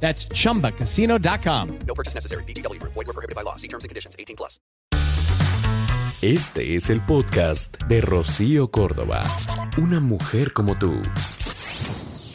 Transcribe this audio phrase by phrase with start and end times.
[0.00, 1.78] That's chumbacasino.com.
[1.86, 2.44] No purchase necessary.
[2.44, 2.80] BGW.
[2.82, 3.56] Void were prohibited by law.
[3.56, 4.14] See terms and conditions.
[4.18, 4.60] 18 plus.
[6.22, 9.22] Este es el podcast de Rocío Córdoba.
[9.76, 11.02] Una mujer como tú.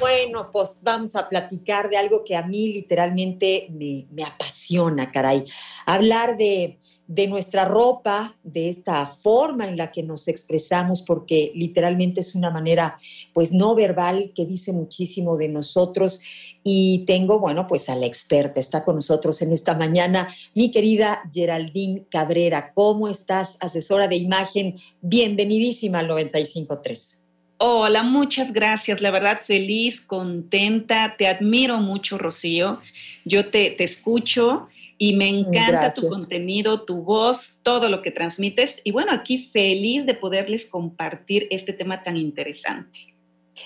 [0.02, 5.46] Bueno, pues vamos a platicar de algo que a mí literalmente me, me apasiona, caray.
[5.86, 12.22] Hablar de, de, nuestra ropa, de esta forma en la que nos expresamos, porque literalmente
[12.22, 12.98] es una manera,
[13.32, 16.22] pues no verbal, que dice muchísimo de nosotros.
[16.64, 21.22] Y tengo, bueno, pues a la experta, está con nosotros en esta mañana, mi querida
[21.32, 22.74] Geraldine Cabrera.
[22.74, 24.80] ¿Cómo estás, asesora de imagen?
[25.02, 27.21] Bienvenidísima al 95.3.
[27.64, 29.02] Hola, muchas gracias.
[29.02, 31.14] La verdad, feliz, contenta.
[31.16, 32.80] Te admiro mucho, Rocío.
[33.24, 36.04] Yo te, te escucho y me encanta gracias.
[36.04, 38.80] tu contenido, tu voz, todo lo que transmites.
[38.84, 43.14] Y bueno, aquí feliz de poderles compartir este tema tan interesante.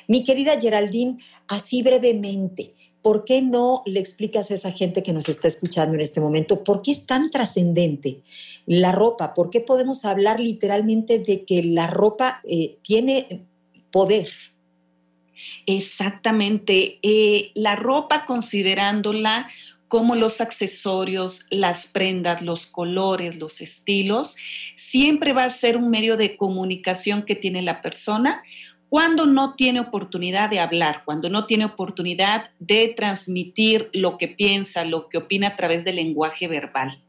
[0.09, 1.15] Mi querida Geraldine,
[1.47, 6.01] así brevemente, ¿por qué no le explicas a esa gente que nos está escuchando en
[6.01, 8.23] este momento por qué es tan trascendente
[8.65, 9.33] la ropa?
[9.33, 13.47] ¿Por qué podemos hablar literalmente de que la ropa eh, tiene
[13.95, 14.27] poder.
[15.65, 16.99] Exactamente.
[17.01, 19.47] Eh, la ropa considerándola
[19.87, 24.35] como los accesorios, las prendas, los colores, los estilos,
[24.75, 28.43] siempre va a ser un medio de comunicación que tiene la persona
[28.89, 34.83] cuando no tiene oportunidad de hablar, cuando no tiene oportunidad de transmitir lo que piensa,
[34.83, 36.99] lo que opina a través del lenguaje verbal.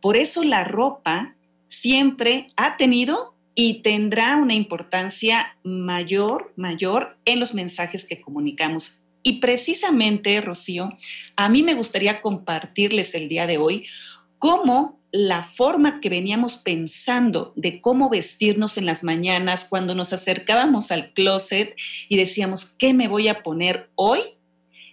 [0.00, 1.36] Por eso la ropa
[1.68, 9.00] siempre ha tenido y tendrá una importancia mayor, mayor en los mensajes que comunicamos.
[9.22, 10.90] Y precisamente, Rocío,
[11.34, 13.86] a mí me gustaría compartirles el día de hoy
[14.38, 20.92] cómo la forma que veníamos pensando de cómo vestirnos en las mañanas cuando nos acercábamos
[20.92, 21.74] al closet
[22.10, 24.20] y decíamos, ¿qué me voy a poner hoy?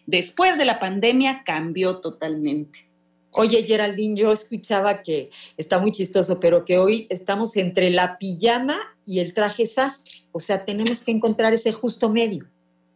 [0.06, 2.93] Después de la pandemia cambió totalmente.
[3.36, 8.78] Oye, Geraldine, yo escuchaba que está muy chistoso, pero que hoy estamos entre la pijama
[9.08, 10.20] y el traje sastre.
[10.32, 12.46] O sea, tenemos que encontrar ese justo medio.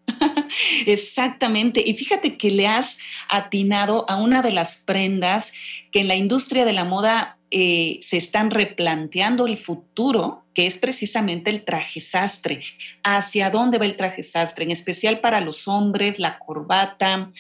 [0.86, 1.82] Exactamente.
[1.84, 2.98] Y fíjate que le has
[3.30, 5.52] atinado a una de las prendas
[5.92, 10.78] que en la industria de la moda eh, se están replanteando el futuro, que es
[10.78, 12.62] precisamente el traje sastre.
[13.04, 14.66] ¿Hacia dónde va el traje sastre?
[14.66, 17.32] En especial para los hombres, la corbata,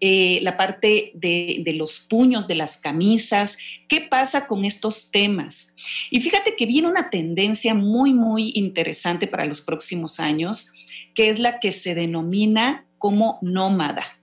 [0.00, 3.58] eh, la parte de, de los puños de las camisas.
[3.86, 5.74] ¿Qué pasa con estos temas?
[6.10, 10.72] Y fíjate que viene una tendencia muy, muy interesante para los próximos años,
[11.14, 14.18] que es la que se denomina como nómada.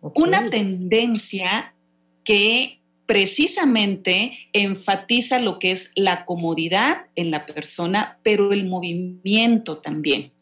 [0.00, 0.22] Okay.
[0.24, 1.74] Una tendencia
[2.24, 10.32] que precisamente enfatiza lo que es la comodidad en la persona, pero el movimiento también.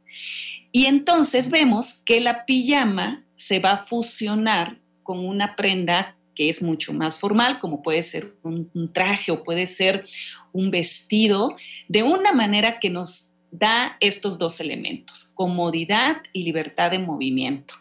[0.73, 6.63] Y entonces vemos que la pijama se va a fusionar con una prenda que es
[6.63, 10.07] mucho más formal, como puede ser un, traje o puede ser
[10.53, 11.57] un vestido,
[11.89, 17.75] de una manera que nos da estos dos elementos, comodidad y libertad de movimiento.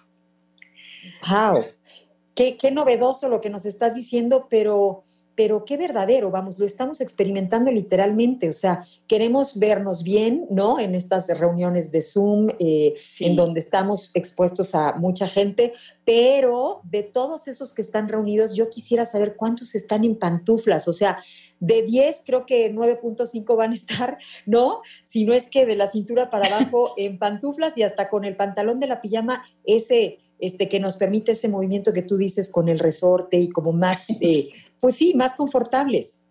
[1.29, 1.67] ¡Wow!
[2.39, 5.03] Qué, qué, novedoso lo que nos estás diciendo, pero,
[5.35, 10.79] pero qué verdadero, vamos, lo estamos experimentando literalmente, o sea, queremos vernos bien, ¿no?
[10.79, 13.25] En estas reuniones de Zoom, eh, sí.
[13.25, 15.73] en donde estamos expuestos a mucha gente,
[16.05, 20.93] pero de todos esos que están reunidos, yo quisiera saber cuántos están en pantuflas, o
[20.93, 21.21] sea,
[21.59, 24.79] de 10 creo que 9.5 van a estar, ¿no?
[25.03, 28.37] Si no es que de la cintura para abajo en pantuflas y hasta con el
[28.37, 32.69] pantalón de la pijama, ese este, que nos permite ese movimiento que tú dices con
[32.69, 36.25] el resorte y como más, eh, pues sí, más confortables.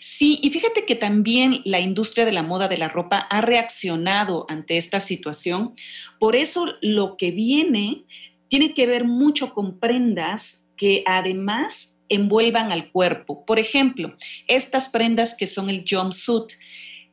[0.00, 4.46] Sí, y fíjate que también la industria de la moda de la ropa ha reaccionado
[4.48, 5.74] ante esta situación.
[6.18, 8.04] Por eso lo que viene
[8.48, 13.46] tiene que ver mucho con prendas que además envuelvan al cuerpo.
[13.46, 14.16] Por ejemplo,
[14.48, 16.52] estas prendas que son el jumpsuit,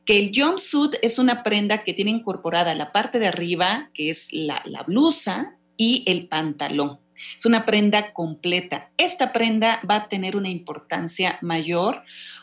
[0.04, 4.32] que el jumpsuit es una prenda que tiene incorporada la parte de arriba, que es
[4.32, 6.98] la, la blusa, y el pantalón.
[7.38, 8.90] Es una prenda completa.
[8.98, 12.02] Esta prenda va a tener una importancia mayor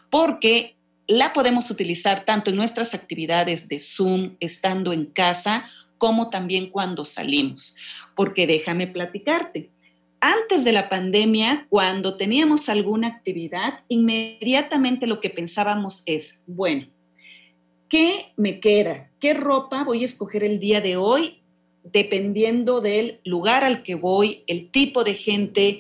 [0.10, 0.76] porque
[1.08, 5.66] la podemos utilizar tanto en nuestras actividades de Zoom, estando en casa,
[5.98, 7.76] como también cuando salimos.
[8.16, 9.70] Porque déjame platicarte.
[10.22, 16.88] antes de la pandemia, cuando teníamos alguna actividad, inmediatamente lo que pensábamos es, bueno,
[17.90, 19.12] ¿qué me queda?
[19.20, 21.44] ¿Qué ropa voy a escoger el día de hoy?
[21.92, 25.80] Dependiendo del lugar al que voy, el tipo de gente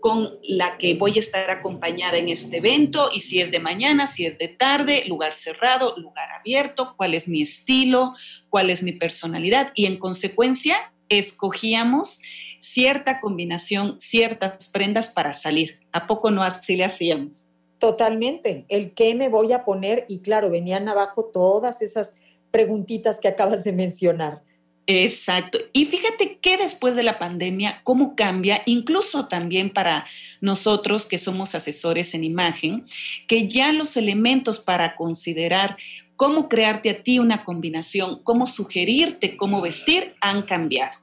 [0.00, 4.06] con la que voy a estar acompañada en este evento y si es de mañana,
[4.06, 8.14] si es de tarde, lugar cerrado, lugar abierto, cuál es mi estilo,
[8.50, 12.20] cuál es mi personalidad y en consecuencia escogíamos
[12.60, 15.80] cierta combinación, ciertas prendas para salir.
[15.92, 17.44] ¿A poco no así le hacíamos?
[17.78, 18.64] Totalmente.
[18.68, 22.16] El qué me voy a poner y claro, venían abajo todas esas
[22.50, 24.42] preguntitas que acabas de mencionar.
[24.86, 25.58] Exacto.
[25.72, 30.06] Y fíjate que después de la pandemia, cómo cambia, incluso también para
[30.40, 32.86] nosotros que somos asesores en imagen,
[33.28, 35.76] que ya los elementos para considerar
[36.16, 40.98] cómo crearte a ti una combinación, cómo sugerirte cómo vestir, han cambiado.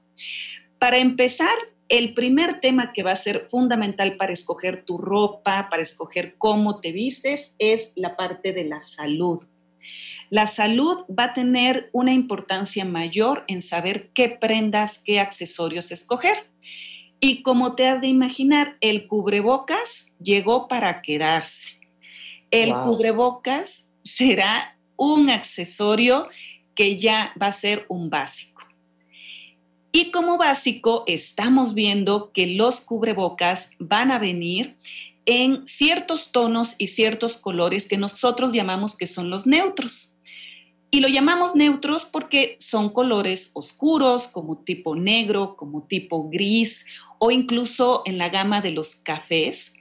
[0.78, 1.56] Para empezar,
[1.90, 6.80] el primer tema que va a ser fundamental para escoger tu ropa, para escoger cómo
[6.80, 9.44] te vistes, es la parte de la salud.
[10.30, 16.48] La salud va a tener una importancia mayor en saber qué prendas, qué accesorios escoger.
[17.20, 21.80] Y como te has de imaginar, el cubrebocas llegó para quedarse.
[22.52, 26.30] El cubrebocas será un accesorio
[26.76, 28.62] que ya va a ser un básico.
[29.92, 34.78] Y como básico, estamos viendo que los cubrebocas van a venir
[35.26, 40.09] en ciertos tonos y ciertos colores que nosotros llamamos que son los neutros.
[40.92, 46.86] Y lo llamamos neutros porque son colores oscuros, como tipo negro, como tipo gris
[47.20, 49.74] o incluso en la gama de los cafés,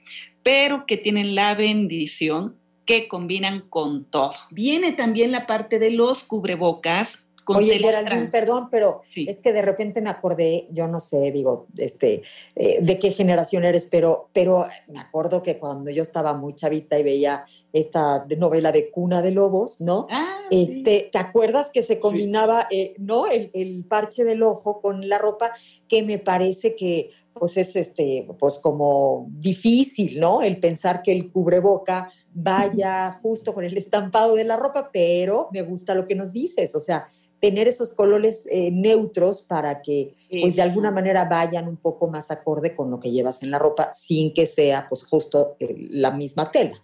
[0.43, 4.33] pero que tienen la bendición que combinan con todo.
[4.51, 7.25] Viene también la parte de los cubrebocas
[7.57, 12.21] Oye, Geraldine, perdón, pero es que de repente me acordé, yo no sé, digo, este,
[12.55, 16.99] eh, de qué generación eres, pero, pero me acuerdo que cuando yo estaba muy chavita
[16.99, 20.07] y veía esta novela de Cuna de Lobos, ¿no?
[20.09, 23.27] Ah, este, ¿Te acuerdas que se combinaba, eh, ¿no?
[23.27, 25.51] El, el, parche del ojo con la ropa,
[25.87, 30.41] que me parece que, pues es este, pues como difícil, ¿no?
[30.41, 35.61] El pensar que el cubreboca vaya justo con el estampado de la ropa, pero me
[35.61, 40.57] gusta lo que nos dices, o sea, tener esos colores eh, neutros para que pues
[40.57, 43.93] de alguna manera vayan un poco más acorde con lo que llevas en la ropa
[43.93, 46.83] sin que sea pues justo eh, la misma tela.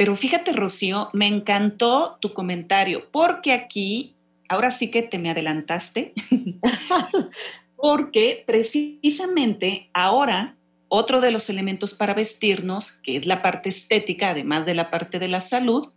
[0.00, 4.14] Pero fíjate Rocío, me encantó tu comentario porque aquí,
[4.48, 6.14] ahora sí que te me adelantaste,
[7.76, 10.56] porque precisamente ahora
[10.88, 15.18] otro de los elementos para vestirnos, que es la parte estética, además de la parte
[15.18, 15.90] de la salud,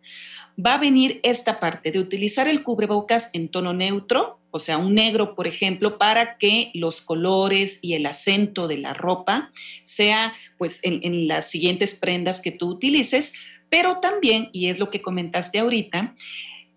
[0.59, 4.94] va a venir esta parte de utilizar el cubrebocas en tono neutro, o sea, un
[4.94, 9.49] negro, por ejemplo, para que los colores y el acento de la ropa
[9.81, 13.33] sea pues en, las siguientes prendas que tú utilices,
[13.73, 16.13] pero también, y es lo que comentaste ahorita,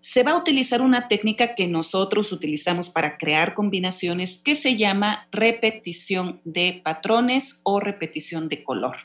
[0.00, 5.28] se va a utilizar una técnica que nosotros utilizamos para crear combinaciones que se llama
[5.30, 8.96] repetición de patrones o repetición de color.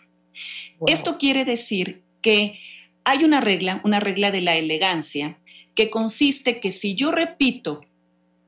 [0.88, 2.62] Esto quiere decir que
[3.04, 5.38] hay una regla, una regla de la elegancia,
[5.76, 7.82] que consiste que si yo repito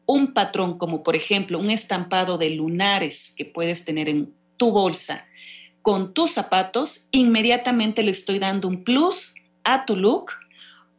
[0.05, 5.27] un patrón, como por ejemplo un estampado de lunares que puedes tener en tu bolsa
[5.83, 10.31] con tus zapatos, inmediatamente le estoy dando un plus a tu look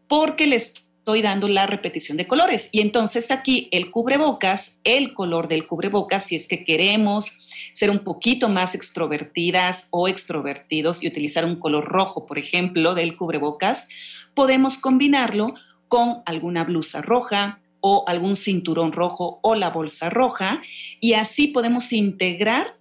[0.07, 2.69] porque le estoy dando la repetición de colores.
[2.71, 7.33] Y entonces aquí el cubrebocas, el color del cubrebocas, si es que queremos
[7.73, 13.17] ser un poquito más extrovertidas o extrovertidos y utilizar un color rojo, por ejemplo, del
[13.17, 13.89] cubrebocas,
[14.35, 15.55] podemos combinarlo
[15.89, 20.63] con alguna blusa roja o algún cinturón rojo o la bolsa roja
[21.01, 22.77] y así podemos integrar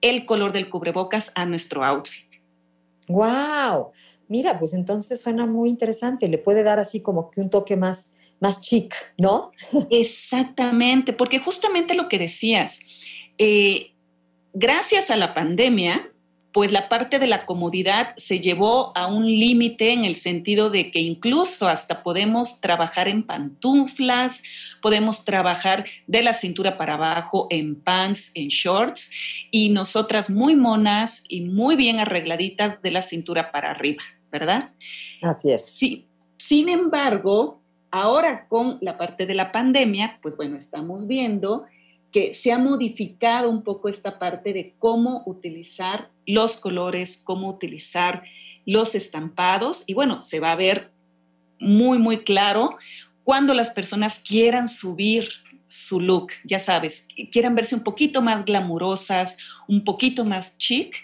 [0.00, 2.26] el color del cubrebocas a nuestro outfit.
[3.08, 3.92] ¡Wow!
[4.28, 6.28] Mira, pues entonces suena muy interesante.
[6.28, 9.50] Le puede dar así como que un toque más, más chic, ¿no?
[9.90, 12.80] Exactamente, porque justamente lo que decías,
[13.38, 13.92] eh,
[14.52, 16.12] gracias a la pandemia,
[16.52, 20.90] pues la parte de la comodidad se llevó a un límite en el sentido de
[20.90, 24.42] que incluso hasta podemos trabajar en pantuflas,
[24.82, 29.10] podemos trabajar de la cintura para abajo en pants, en shorts
[29.50, 34.02] y nosotras muy monas y muy bien arregladitas de la cintura para arriba,
[34.32, 34.70] ¿verdad?
[35.22, 35.66] Así es.
[35.76, 36.06] Sí.
[36.36, 41.66] Sin embargo, ahora con la parte de la pandemia, pues bueno, estamos viendo
[42.12, 48.24] que se ha modificado un poco esta parte de cómo utilizar los colores, cómo utilizar
[48.66, 50.90] los estampados y bueno, se va a ver
[51.58, 52.76] muy, muy claro
[53.24, 55.28] cuando las personas quieran subir
[55.66, 59.38] su look, ya sabes, quieran verse un poquito más glamurosas,
[59.68, 60.96] un poquito más chic,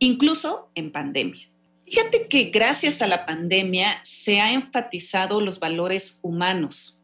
[0.00, 1.48] incluso en pandemia.
[1.86, 6.97] Fíjate que gracias a la pandemia se ha enfatizado los valores humanos.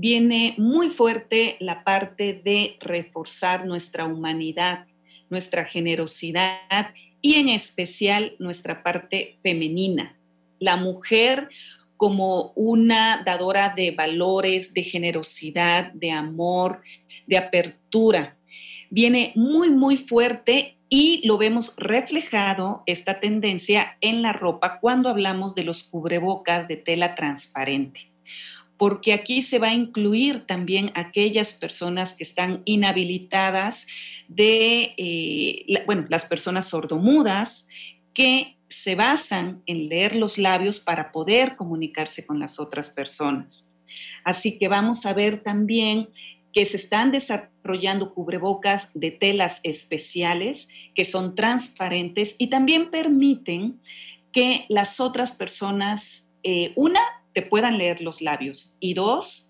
[0.00, 4.86] Viene muy fuerte la parte de reforzar nuestra humanidad,
[5.28, 10.16] nuestra generosidad y en especial nuestra parte femenina.
[10.60, 11.48] La mujer
[11.96, 16.82] como una dadora de valores, de generosidad, de amor,
[17.26, 18.36] de apertura.
[18.90, 25.56] Viene muy, muy fuerte y lo vemos reflejado, esta tendencia, en la ropa cuando hablamos
[25.56, 28.12] de los cubrebocas de tela transparente.
[28.78, 33.86] Porque aquí se va a incluir también aquellas personas que están inhabilitadas
[34.28, 37.66] de, eh, bueno, las personas sordomudas
[38.14, 43.70] que se basan en leer los labios para poder comunicarse con las otras personas.
[44.24, 46.08] Así que vamos a ver también
[46.52, 53.80] que se están desarrollando cubrebocas de telas especiales que son transparentes y también permiten
[54.32, 57.00] que las otras personas, eh, una,
[57.32, 59.48] te puedan leer los labios y dos,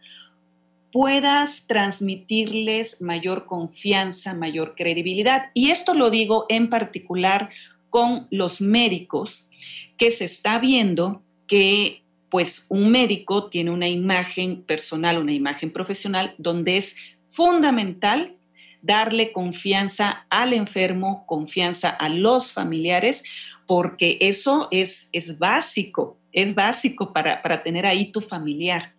[0.93, 5.51] puedas transmitirles mayor confianza, mayor credibilidad.
[5.55, 7.51] Y esto lo digo en particular
[7.91, 9.49] con los médicos,
[9.97, 16.35] que se está viendo que pues un médico tiene una imagen personal, una imagen profesional,
[16.37, 16.95] donde es
[17.29, 18.35] fundamental
[18.83, 23.25] darle confianza al enfermo, confianza a los familiares,
[23.69, 28.95] porque eso es, es básico, es básico para, para tener ahí tu familiar.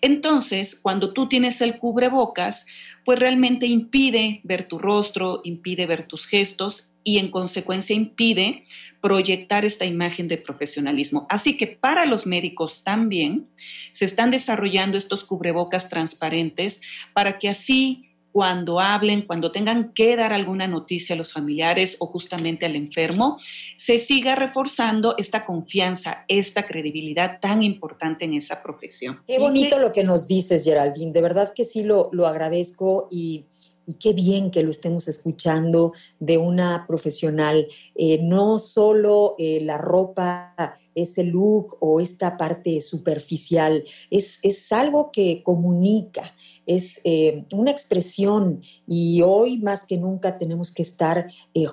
[0.00, 2.64] Entonces, cuando tú tienes el cubrebocas,
[3.04, 8.64] pues realmente impide ver tu rostro, impide ver tus gestos y en consecuencia impide
[9.02, 11.26] proyectar esta imagen de profesionalismo.
[11.28, 13.46] Así que para los médicos también
[13.92, 16.80] se están desarrollando estos cubrebocas transparentes
[17.12, 22.06] para que así cuando hablen, cuando tengan que dar alguna noticia a los familiares o
[22.06, 23.38] justamente al enfermo,
[23.76, 29.20] se siga reforzando esta confianza, esta credibilidad tan importante en esa profesión.
[29.28, 31.12] Qué bonito lo que nos dices, Geraldine.
[31.12, 33.44] De verdad que sí lo, lo agradezco y
[33.86, 37.68] y qué bien que lo estemos escuchando de una profesional.
[37.94, 40.54] Eh, no solo eh, la ropa,
[40.94, 46.34] ese look o esta parte superficial, es, es algo que comunica,
[46.66, 51.28] es eh, una expresión y hoy más que nunca tenemos que estar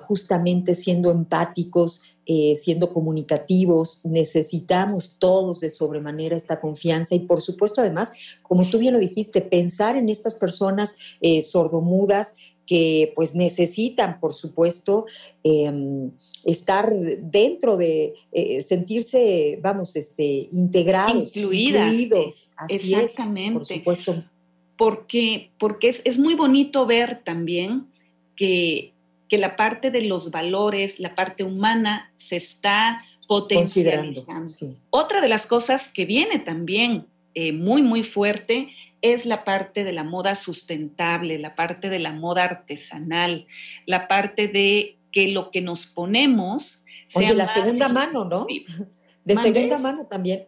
[0.06, 7.80] justamente siendo empáticos, eh, siendo comunicativos, necesitamos todos de sobremanera esta confianza y por supuesto
[7.80, 8.12] además,
[8.42, 14.32] como tú bien lo dijiste, pensar en estas personas eh, sordomudas que pues necesitan, por
[14.34, 15.06] supuesto,
[15.42, 16.12] em,
[16.44, 22.52] estar dentro de, eh, sentirse, vamos, este, integrados, incluidos.
[22.68, 23.52] Exactamente.
[23.52, 24.24] por supuesto.
[24.78, 27.88] Porque, porque es, es muy bonito ver también
[28.36, 28.92] que
[29.32, 34.26] que la parte de los valores, la parte humana se está potencializando.
[34.90, 38.68] Otra de las cosas que viene también eh, muy, muy fuerte
[39.00, 43.46] es la parte de la moda sustentable, la parte de la moda artesanal,
[43.86, 46.84] la parte de que lo que nos ponemos...
[47.14, 48.46] Oye, la segunda mano, ¿no?
[49.24, 50.44] De segunda mano también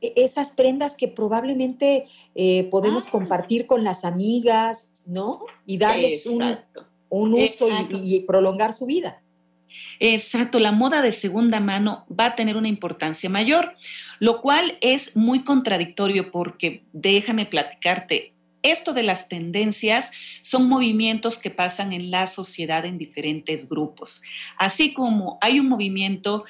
[0.00, 3.10] e, esas prendas que probablemente eh, podemos ah.
[3.10, 5.40] compartir con las amigas, ¿no?
[5.66, 6.56] Y darles un,
[7.08, 7.68] un uso
[8.04, 9.22] y, prolongar su vida.
[10.00, 13.74] Exacto, la moda de segunda mano va a tener una importancia mayor,
[14.20, 20.10] lo cual es muy contradictorio porque déjame platicarte, esto de las tendencias
[20.40, 24.20] son movimientos que pasan en la sociedad en diferentes grupos.
[24.56, 26.44] Así como hay un movimiento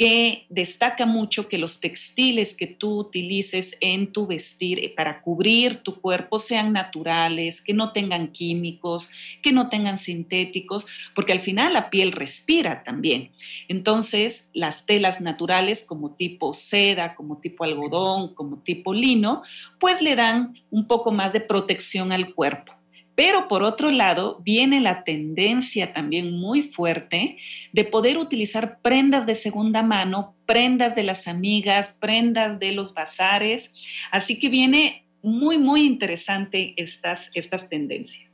[0.00, 5.82] que destaca mucho que los textiles que tú utilices en tu vestir eh, para cubrir
[5.82, 9.10] tu cuerpo sean naturales, que no tengan químicos,
[9.42, 13.32] que no tengan sintéticos, porque al final la piel respira también.
[13.68, 19.42] Entonces, las telas naturales como tipo seda, como tipo algodón, como tipo lino,
[19.78, 22.79] pues le dan un poco más de protección al cuerpo.
[23.20, 27.36] Pero por otro lado, viene la tendencia también muy fuerte
[27.70, 33.74] de poder utilizar prendas de segunda mano, prendas de las amigas, prendas de los bazares.
[34.10, 38.29] Así que viene muy, muy interesante estas, estas tendencias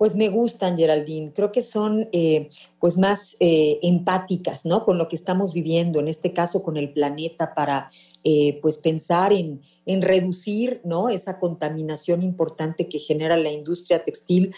[0.00, 1.30] pues me gustan, Geraldine.
[1.30, 4.86] Creo que son eh, pues más eh, empáticas, ¿no?
[4.86, 7.90] Con lo que estamos viviendo, en este caso con el planeta, para
[8.24, 11.10] eh, pues pensar en, en, reducir, ¿no?
[11.10, 14.54] Esa contaminación importante que genera la industria textil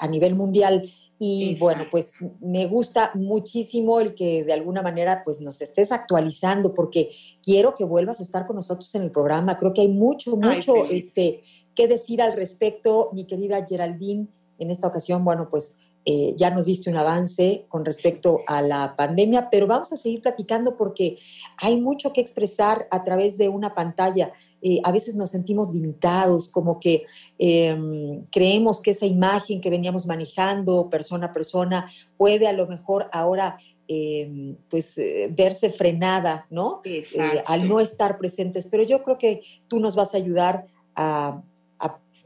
[0.00, 0.90] a nivel mundial.
[1.16, 6.74] Y bueno, pues me gusta muchísimo el que de alguna manera pues nos estés actualizando
[6.74, 9.58] porque quiero que vuelvas a estar con nosotros en el programa.
[9.58, 11.42] Creo que hay mucho, mucho este,
[11.76, 14.26] qué decir al respecto, mi querida Geraldine.
[14.58, 18.96] En esta ocasión, bueno, pues eh, ya nos diste un avance con respecto a la
[18.96, 21.16] pandemia, pero vamos a seguir platicando porque
[21.58, 24.32] hay mucho que expresar a través de una pantalla.
[24.62, 27.04] Eh, a veces nos sentimos limitados, como que
[27.38, 33.08] em, creemos que esa imagen que veníamos manejando persona a persona puede a lo mejor
[33.12, 33.56] ahora
[33.86, 36.80] em, pues eh, verse frenada, ¿no?
[37.46, 38.66] al no estar presentes.
[38.66, 40.64] Pero yo creo que tú nos vas a ayudar
[40.96, 41.42] a,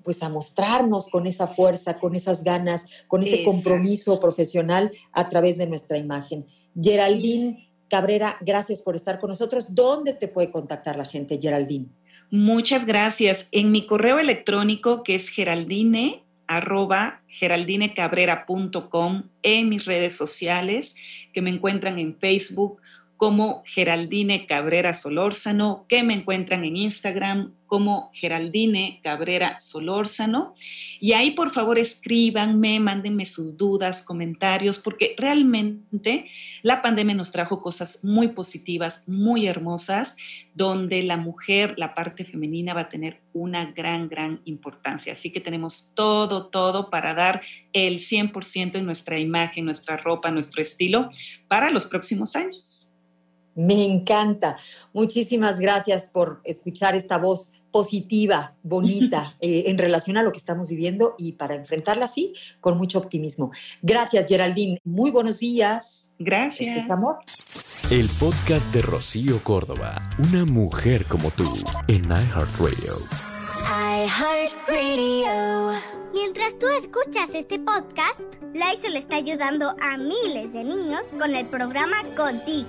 [0.07, 5.59] pues a mostrarnos con esa fuerza, con esas ganas, con ese compromiso profesional a través
[5.59, 6.47] de nuestra imagen.
[6.81, 9.75] Geraldine Cabrera, gracias por estar con nosotros.
[9.75, 11.87] ¿Dónde te puede contactar la gente, Geraldine?
[12.31, 13.49] Muchas gracias.
[13.51, 20.95] En mi correo electrónico que es geraldine arroba geraldinecabrera.com en mis redes sociales
[21.33, 22.81] que me encuentran en Facebook
[23.17, 30.55] como Geraldine Cabrera Solórzano, que me encuentran en Instagram como Geraldine Cabrera Solórzano.
[31.01, 36.31] Y ahí por favor escríbanme, mándenme sus dudas, comentarios, porque realmente
[36.63, 40.17] la pandemia nos trajo cosas muy positivas, muy hermosas,
[40.55, 45.13] donde la mujer, la parte femenina va a tener una gran, gran importancia.
[45.13, 47.43] Así que tenemos todo, todo para dar
[47.73, 51.11] el 100% en nuestra imagen, nuestra ropa, nuestro estilo
[51.49, 52.86] para los próximos años.
[53.57, 54.57] Me encanta.
[54.93, 60.69] Muchísimas gracias por escuchar esta voz positiva, bonita, eh, en relación a lo que estamos
[60.69, 63.51] viviendo y para enfrentarla así, con mucho optimismo.
[63.83, 64.79] Gracias, Geraldine.
[64.85, 66.13] Muy buenos días.
[66.19, 66.69] Gracias.
[66.69, 67.17] Esto es amor.
[67.91, 71.45] El podcast de Rocío Córdoba, una mujer como tú,
[71.89, 72.95] en iHeartRadio.
[74.07, 75.81] iHeartRadio.
[76.13, 78.21] Mientras tú escuchas este podcast,
[78.55, 82.69] le está ayudando a miles de niños con el programa Contigo